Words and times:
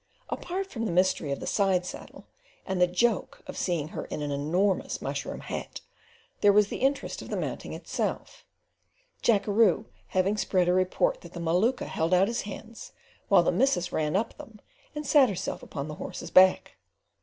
Apart 0.29 0.65
from 0.71 0.85
the 0.85 0.91
mystery 0.91 1.31
of 1.31 1.39
the 1.39 1.45
side 1.45 1.85
saddle, 1.85 2.25
and 2.65 2.81
the 2.81 2.87
joke 2.87 3.43
of 3.45 3.55
seeing 3.55 3.89
her 3.89 4.05
in 4.05 4.23
an 4.23 4.31
enormous 4.31 4.99
mushroom 4.99 5.41
hat, 5.41 5.81
there 6.39 6.51
was 6.51 6.69
the 6.69 6.77
interest 6.81 7.21
of 7.21 7.29
the 7.29 7.37
mounting 7.37 7.73
itself; 7.73 8.43
Jackeroo 9.21 9.85
having 10.07 10.37
spread 10.37 10.67
a 10.67 10.73
report 10.73 11.21
that 11.21 11.33
the 11.33 11.39
Maluka 11.39 11.85
held 11.85 12.15
out 12.15 12.27
his 12.27 12.41
hands, 12.41 12.93
while 13.29 13.43
the 13.43 13.51
missus 13.51 13.91
ran 13.91 14.15
up 14.15 14.35
them 14.39 14.59
and 14.95 15.05
sat 15.05 15.29
herself 15.29 15.61
upon 15.61 15.87
the 15.87 15.93
horse's 16.01 16.31
back. 16.31 16.77